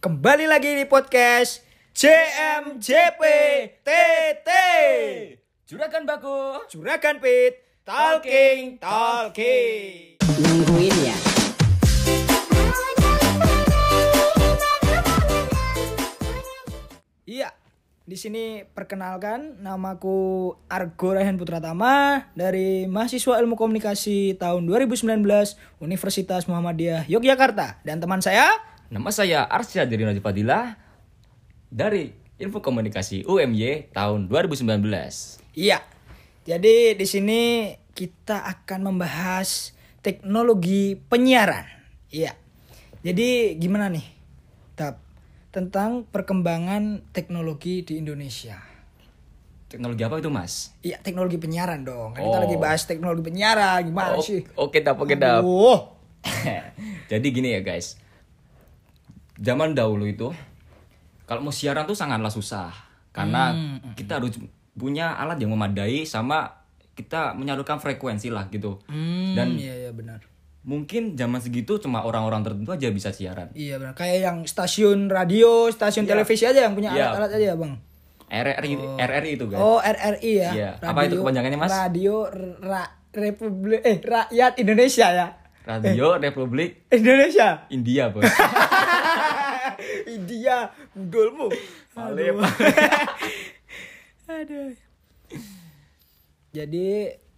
[0.00, 1.60] Kembali lagi di podcast
[1.92, 3.20] CMJP
[3.84, 4.48] TT
[5.68, 6.64] Juragan Baku.
[6.72, 7.84] Juragan Pit.
[7.84, 11.16] Talking Talking nungguin ya.
[17.28, 17.52] Iya
[18.08, 25.28] di sini perkenalkan namaku Argo Rehan Putratama dari mahasiswa Ilmu Komunikasi tahun 2019
[25.84, 27.84] Universitas Muhammadiyah Yogyakarta.
[27.84, 28.48] Dan teman saya
[28.90, 30.74] Nama saya Arsya dari Najib Fadilah
[31.70, 32.10] dari
[32.42, 34.66] Info Komunikasi UMY tahun 2019.
[35.54, 35.78] Iya.
[36.42, 39.70] Jadi di sini kita akan membahas
[40.02, 41.70] teknologi penyiaran.
[42.10, 42.34] Iya.
[43.06, 44.02] Jadi gimana nih?
[44.74, 44.98] Tap
[45.54, 48.58] tentang perkembangan teknologi di Indonesia.
[49.70, 50.74] Teknologi apa itu, Mas?
[50.82, 52.18] Iya, teknologi penyiaran dong.
[52.18, 52.42] Kan kita Oh.
[52.42, 53.86] lagi bahas teknologi penyiaran.
[53.86, 54.42] Gimana Oh, sih?
[54.58, 55.46] Oke, dap, oke, dap.
[55.46, 55.94] Aduh.
[57.14, 57.94] Jadi gini ya, guys.
[59.40, 60.28] Zaman dahulu itu
[61.24, 62.68] kalau mau siaran tuh sangatlah susah
[63.10, 63.56] karena
[63.92, 64.36] kita harus
[64.72, 66.60] punya alat yang memadai sama
[66.92, 68.78] kita menyalurkan frekuensi lah gitu.
[68.84, 70.20] Hmm, Dan iya iya benar.
[70.60, 73.48] mungkin zaman segitu cuma orang-orang tertentu aja bisa siaran.
[73.52, 73.96] Iya benar.
[73.96, 77.16] Kayak yang stasiun radio, stasiun televisi aja yang punya Iya.
[77.16, 77.72] alat-alat aja, Bang.
[78.28, 79.56] RRI, RRI itu, guys.
[79.58, 80.50] Oh, RRI ya.
[80.52, 80.70] Iya.
[80.78, 81.72] Apa itu kepanjangannya, Mas?
[81.72, 82.28] Radio
[82.60, 85.26] Ra- Republik eh Rakyat Indonesia ya.
[85.64, 87.64] Radio Republik Indonesia.
[87.70, 88.22] India, Bos.
[90.50, 90.66] India,
[90.98, 91.46] budolmu.
[91.94, 92.36] Alep.
[94.30, 94.74] Aduh.
[96.50, 96.86] Jadi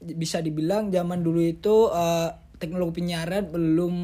[0.00, 3.94] bisa dibilang zaman dulu itu eh, teknologi penyiaran belum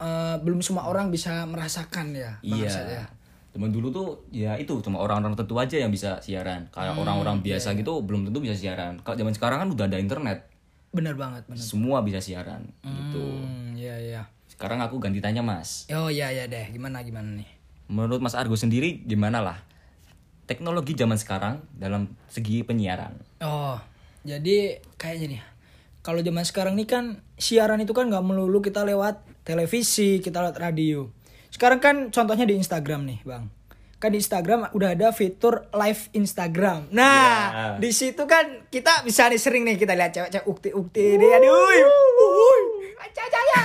[0.00, 2.40] eh, belum semua orang bisa merasakan ya.
[2.40, 2.92] Arsad, ya.
[2.96, 3.06] Iya.
[3.52, 6.72] Temen dulu tuh ya itu cuma orang-orang tertentu aja yang bisa siaran.
[6.72, 9.00] Kayak Hmm, orang-orang iya, biasa gitu belum tentu bisa siaran.
[9.04, 10.48] Kalau zaman sekarang kan udah ada internet,
[10.92, 11.60] Bener banget, bener.
[11.60, 13.20] semua bisa siaran gitu.
[13.20, 14.22] Hmm, iya iya.
[14.48, 15.84] Sekarang aku ganti tanya Mas.
[15.92, 17.48] Oh iya iya deh, gimana gimana nih?
[17.86, 19.58] Menurut Mas Argo sendiri gimana lah
[20.46, 23.18] teknologi zaman sekarang dalam segi penyiaran?
[23.42, 23.76] Oh,
[24.22, 25.42] jadi kayaknya nih.
[26.02, 27.04] Kalau zaman sekarang nih kan
[27.34, 31.10] siaran itu kan nggak melulu kita lewat televisi, kita lewat radio.
[31.50, 33.50] Sekarang kan contohnya di Instagram nih, Bang.
[33.98, 36.94] Kan di Instagram udah ada fitur live Instagram.
[36.94, 37.66] Nah, Ya.
[37.82, 41.30] di situ kan kita bisa nih sering nih kita lihat cewek-cewek ukti-ukti nih.
[41.42, 41.50] Aduh.
[41.50, 42.62] Uhuy.
[43.16, 43.62] Jaya.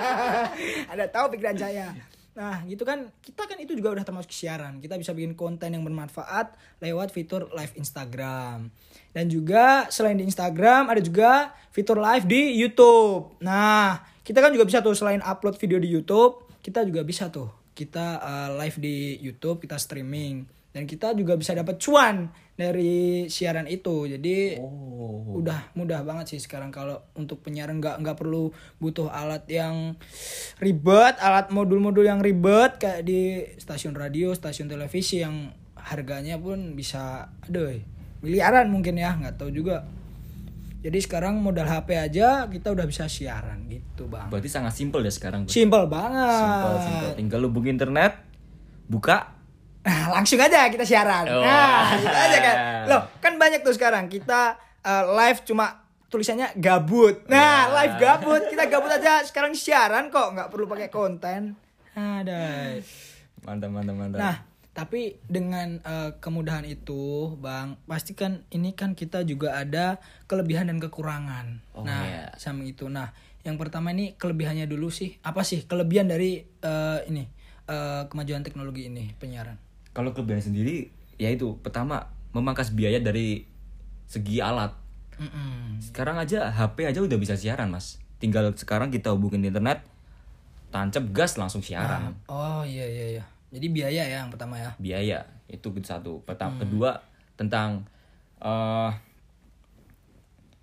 [0.94, 1.90] ada tahu pikiran saya.
[2.30, 4.78] Nah, gitu kan kita kan itu juga udah termasuk siaran.
[4.78, 8.70] Kita bisa bikin konten yang bermanfaat lewat fitur live Instagram.
[9.10, 13.34] Dan juga selain di Instagram ada juga fitur live di YouTube.
[13.42, 17.50] Nah, kita kan juga bisa tuh selain upload video di YouTube, kita juga bisa tuh
[17.74, 23.66] kita uh, live di YouTube, kita streaming dan kita juga bisa dapat cuan dari siaran
[23.66, 24.06] itu.
[24.06, 25.40] Jadi Oh.
[25.40, 29.96] udah mudah banget sih sekarang kalau untuk penyiaran nggak nggak perlu butuh alat yang
[30.60, 35.48] ribet alat modul-modul yang ribet kayak di stasiun radio stasiun televisi yang
[35.80, 37.72] harganya pun bisa aduh
[38.20, 39.88] miliaran mungkin ya nggak tahu juga
[40.80, 45.12] jadi sekarang modal HP aja kita udah bisa siaran gitu bang Berarti sangat simpel ya
[45.12, 45.48] sekarang.
[45.48, 47.10] Simple banget Simpel, simpel.
[47.16, 48.12] Tinggal hubungi internet,
[48.88, 49.39] buka,
[49.80, 51.24] Nah, langsung aja kita siaran.
[51.24, 51.40] Oh.
[51.40, 52.56] Nah, gitu aja kan.
[52.84, 57.24] Loh, kan banyak tuh sekarang kita uh, live cuma tulisannya gabut.
[57.30, 57.72] Nah, Ya.
[57.80, 58.42] live gabut.
[58.50, 61.56] Kita gabut aja sekarang siaran kok, nggak perlu pakai konten.
[61.96, 62.76] Ada.
[63.40, 64.20] mantap, mantap, mantap.
[64.20, 64.36] Nah,
[64.76, 69.96] tapi dengan uh, kemudahan itu, Bang, pasti kan ini kan kita juga ada
[70.28, 71.46] kelebihan dan kekurangan.
[71.72, 72.24] Oh, nah, iya.
[72.36, 72.92] sama itu.
[72.92, 73.16] Nah,
[73.46, 75.16] yang pertama ini kelebihannya dulu sih.
[75.24, 77.24] Apa sih kelebihan dari uh, ini
[77.70, 79.69] uh, kemajuan teknologi ini penyiaran?
[79.90, 83.44] Kalau kelebihan sendiri, yaitu pertama memangkas biaya dari
[84.06, 84.70] segi alat.
[85.18, 85.82] Mm-mm.
[85.82, 88.00] Sekarang aja HP aja udah bisa siaran mas.
[88.22, 89.82] Tinggal sekarang kita hubungin internet,
[90.70, 92.14] tancap gas langsung siaran.
[92.30, 93.24] Oh iya iya iya.
[93.50, 94.70] Jadi biaya ya yang pertama ya.
[94.78, 96.22] Biaya itu satu.
[96.22, 96.62] Pertama, Hmm.
[96.62, 96.90] kedua
[97.34, 97.82] tentang
[98.40, 98.90] eh,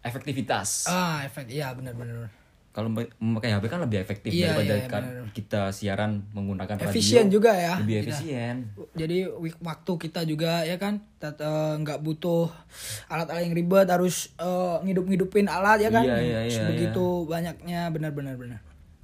[0.01, 0.87] efektivitas.
[0.87, 2.31] Ah efek iya benar benar.
[2.77, 6.77] Kalau mem- memakai HP kan lebih efektif Iya, daripada iya, iya, kan kita siaran menggunakan
[6.77, 6.93] radio.
[6.93, 7.81] Efisien juga ya.
[7.81, 8.13] Lebih Kita.
[8.13, 8.55] efisien.
[8.93, 9.17] Jadi
[9.57, 12.53] waktu kita juga ya kan eh, nggak butuh
[13.09, 16.05] alat-alat yang ribet harus eh, ngidup-ngidupin alat ya kan.
[16.05, 18.37] Iya, iya, iya, Begitu banyaknya benar benar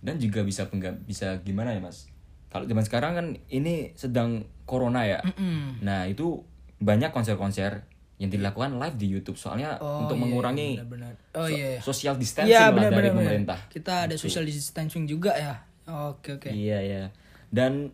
[0.04, 2.12] dan juga bisa pengga- bisa gimana ya mas
[2.52, 5.80] kalau zaman sekarang kan ini sedang corona ya Mm-mm.
[5.80, 6.44] nah itu
[6.78, 11.14] banyak konser-konser yang dilakukan live di YouTube soalnya Oh, untuk iya, mengurangi benar benar.
[11.34, 11.76] Oh iya.
[11.76, 11.80] iya.
[11.80, 13.20] social distancing Iya lah benar dari benar benar.
[13.20, 15.54] pemerintah Kita ada social distancing juga ya.
[15.84, 16.48] Oke oke.
[16.48, 17.04] iya ya
[17.50, 17.92] dan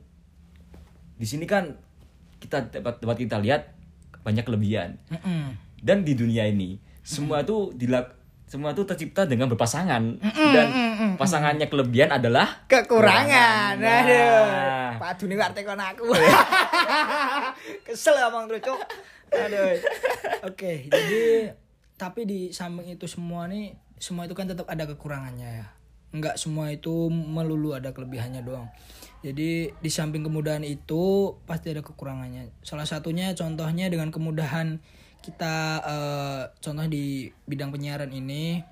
[1.16, 1.74] di sini kan
[2.38, 3.74] kita dapat dapat kita lihat
[4.21, 5.56] banyak kelebihan Mm-mm.
[5.80, 8.19] dan di dunia ini semua tuh dilak
[8.50, 10.68] semua tuh tercipta dengan berpasangan dan
[11.22, 13.78] pasangannya kelebihan adalah Kekurangan.
[13.78, 14.01] Nah.
[14.01, 14.90] Aduh.
[14.98, 16.10] Waduh nih ngerti kon aku.
[17.86, 18.80] Kesel abang terus cok.
[19.38, 19.78] Aduh.
[20.50, 21.54] Oke, jadi
[21.94, 25.68] tapi di samping itu semua nih, semua itu kan tetap ada kekurangannya ya.
[26.10, 28.66] Enggak semua itu melulu ada kelebihannya doang.
[29.22, 32.50] Jadi di samping kemudahan itu pasti ada kekurangannya.
[32.66, 34.81] Salah satunya contohnya dengan kemudahan
[35.19, 38.63] kita eh, contoh di bidang penyiaran ini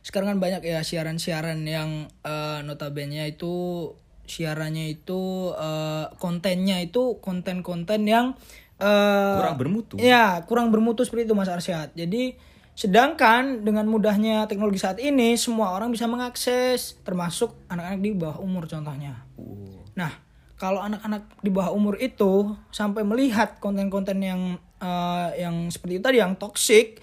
[0.00, 3.88] sekarang kan banyak ya siaran-siaran yang eh, notabene itu
[4.24, 8.32] siarannya itu eh, kontennya itu konten-konten yang
[8.80, 9.94] eh, Kurang bermutu.
[10.00, 11.92] Ya, kurang bermutu seperti itu Mas Arsyad.
[11.92, 12.38] Jadi
[12.72, 18.64] sedangkan dengan mudahnya teknologi saat ini semua orang bisa mengakses termasuk anak-anak di bawah umur
[18.64, 19.20] contohnya.
[19.98, 20.29] Nah,
[20.60, 26.20] kalau anak-anak di bawah umur itu sampai melihat konten-konten yang eh, yang seperti itu tadi
[26.20, 27.00] yang toksik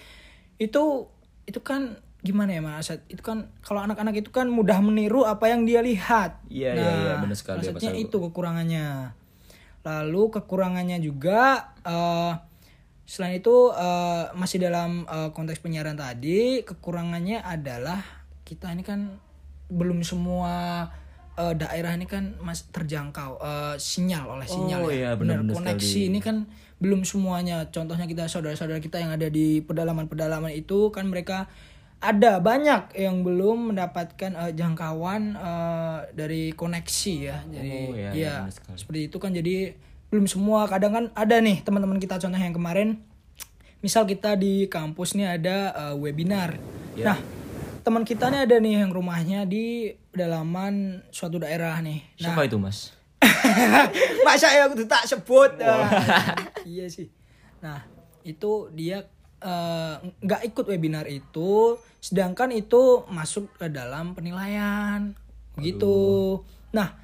[0.62, 1.10] itu
[1.50, 2.94] itu kan gimana ya Mas?
[3.10, 6.44] Itu kan kalau anak-anak itu kan mudah meniru apa yang dia lihat.
[6.52, 8.06] Iya, iya, iya, benar sekali, salah satunya Mas Argo.
[8.06, 8.88] itu kekurangannya.
[9.88, 12.34] Lalu kekurangannya juga eh
[13.08, 18.04] selain itu eh, masih dalam eh, konteks penyiaran tadi, kekurangannya adalah
[18.44, 19.18] kita ini kan
[19.72, 20.88] belum semua
[21.38, 24.98] eh, daerah ini kan mas terjangkau eh, sinyal oleh sinyal Oh, ya.
[24.98, 26.10] iya, benar, koneksi sekali.
[26.10, 26.38] ini kan
[26.78, 27.66] belum semuanya.
[27.68, 31.46] Contohnya kita saudara-saudara kita yang ada di pedalaman-pedalaman itu kan mereka
[31.98, 37.38] ada banyak yang belum mendapatkan eh, jangkauan eh, dari koneksi ya.
[37.48, 38.12] Jadi Oh, iya,
[38.44, 38.78] benar sekali.
[38.78, 39.56] seperti itu kan jadi
[40.08, 43.02] belum semua kadang kan ada nih teman-teman kita contoh yang kemarin
[43.78, 46.58] misal kita di kampus nih ada eh, webinar.
[46.94, 47.12] Ya.
[47.12, 47.20] Nah,
[47.82, 52.02] teman kita nih ada nih yang rumahnya di pedalaman suatu daerah nih.
[52.18, 52.98] Nah, Siapa itu, Mas?
[54.26, 55.62] Masa ya aku tak sebut.
[55.62, 56.34] Ah,
[56.66, 57.14] iya sih.
[57.62, 57.86] Nah,
[58.26, 59.06] itu dia
[59.46, 65.14] eh, nggak ikut webinar itu, sedangkan itu masuk ke dalam penilaian.
[65.62, 66.42] Gitu.
[66.74, 66.98] Nah,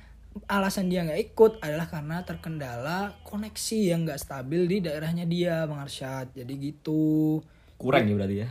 [0.49, 5.85] alasan dia nggak ikut adalah karena terkendala koneksi yang nggak stabil di daerahnya dia, Bang
[5.85, 6.33] Arsyad.
[6.33, 7.41] Jadi gitu.
[7.77, 8.47] Kurang ya berarti ya.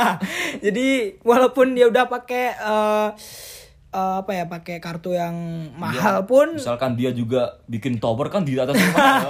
[0.64, 3.08] Jadi walaupun dia udah pakai eh,
[3.94, 5.34] eh, apa ya pakai kartu yang
[5.72, 9.22] mahal pun Misalkan dia juga bikin tower kan di atas rumah.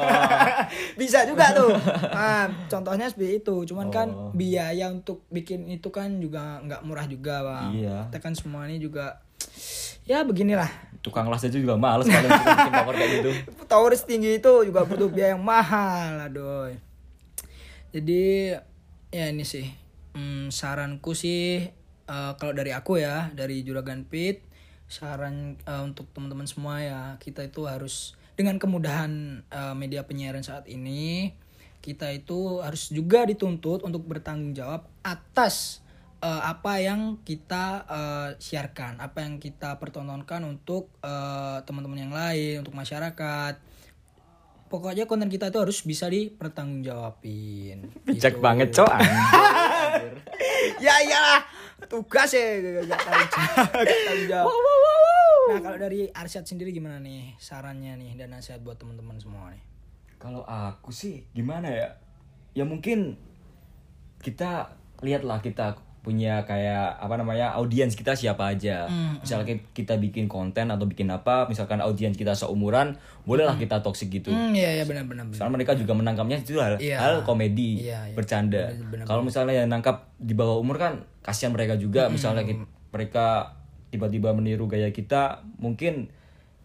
[1.00, 1.76] Bisa juga tuh
[2.08, 4.32] nah, contohnya seperti itu cuman kan Oh.
[4.32, 7.96] biaya untuk bikin itu kan juga nggak murah juga bang Iya.
[8.08, 9.20] kita kan semua ini juga
[10.02, 10.69] ya beginilah
[11.00, 13.31] Tukang las aja juga males kalau bikin tower kayak gitu.
[13.70, 16.72] tower tinggi itu juga butuh biaya yang mahal aduh
[17.90, 18.56] jadi
[19.10, 19.69] ya ini sih
[20.12, 21.69] hmm, saranku sih
[22.05, 24.43] eh, kalau dari aku ya dari Juragan Pit
[24.94, 30.70] saran eh, untuk teman-teman semua ya kita itu harus dengan kemudahan eh, media penyiaran saat
[30.70, 31.35] ini
[31.85, 35.85] kita itu harus juga dituntut untuk bertanggung jawab atas
[36.25, 42.64] eh, apa yang kita eh, siarkan, apa yang kita pertontonkan untuk eh, teman-teman yang lain,
[42.64, 43.61] untuk masyarakat.
[44.73, 47.85] Pokoknya konten kita itu harus bisa dipertanggungjawabin.
[48.08, 48.43] Bijak Gitu.
[48.43, 48.91] banget, Cok.
[50.85, 51.44] ya iyalah,
[51.87, 52.58] tugas ya
[52.88, 54.50] gak tanggung jawab.
[55.44, 59.61] Nah kalau dari Arsyad sendiri gimana nih sarannya nih dan nasihat buat teman-teman semua nih?
[60.17, 61.88] Kalau aku sih gimana ya?
[62.52, 63.20] Ya mungkin
[64.20, 68.85] kita lihatlah kita punya kayak apa namanya audiens kita siapa aja.
[69.20, 74.29] Misalnya kita bikin konten atau bikin apa, misalkan audiens kita seumuran, bolehlah kita toksik gitu.
[74.29, 75.24] Hmm iya iya benar-benar.
[75.24, 75.36] benar.
[75.36, 77.01] Soalnya mereka juga menangkapnya itu hal, Iya.
[77.01, 78.15] hal komedi, Iya, iya.
[78.15, 78.69] bercanda.
[79.03, 82.13] Kalau misalnya yang nangkap di bawah umur kan kasihan mereka juga.
[82.13, 83.56] Misalnya ki- mereka
[83.94, 86.10] tiba-tiba meniru gaya kita, mungkin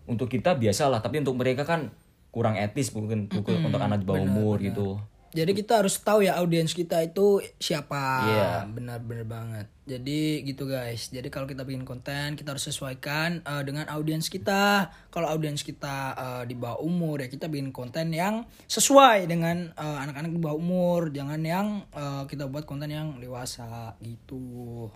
[0.09, 1.93] untuk kita biasa lah, tapi untuk mereka kan
[2.33, 4.97] kurang etis mungkin untuk untuk anak di bawah umur gitu.
[5.29, 8.01] Jadi kita harus tahu ya audiens kita itu siapa.
[8.25, 8.49] Iya.
[8.65, 9.65] Benar-benar banget.
[9.85, 11.13] Jadi gitu guys.
[11.13, 14.89] Jadi kalau kita bikin konten kita harus sesuaikan eh, dengan audiens kita.
[15.13, 19.97] Kalau audiens kita eh, di bawah umur ya kita bikin konten yang sesuai dengan eh,
[20.01, 21.13] anak-anak di bawah umur.
[21.13, 24.89] Jangan yang eh, kita buat konten yang dewasa gitu.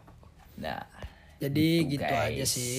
[0.57, 0.81] Nah,
[1.43, 2.31] Jadi Gitu, gitu, guys.
[2.31, 2.75] aja sih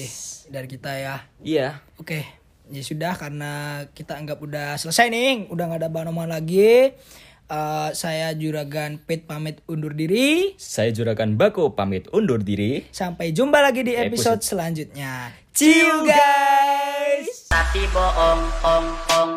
[0.49, 1.15] dari kita ya.
[1.39, 1.85] iya.
[1.95, 2.25] Oke,
[2.67, 6.97] ya sudah karena kita anggap udah selesai nih, udah nggak ada bahan omongan lagi.
[7.45, 10.57] Eh, saya Juragan Pit pamit undur diri.
[10.57, 12.89] Saya Juragan Bako pamit undur diri.
[12.89, 15.29] Sampai jumpa lagi di episode selanjutnya.
[15.53, 17.45] See you guys.
[17.45, 19.31] Tapi bohong, ong, ong.